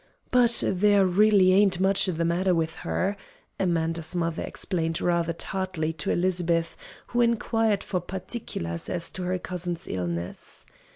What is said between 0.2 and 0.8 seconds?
"But